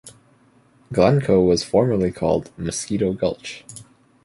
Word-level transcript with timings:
Glencoe 0.91 1.45
was 1.47 1.63
formerly 1.63 2.11
called 2.11 2.49
Mosquito 2.57 3.13
Gulch. 3.13 3.63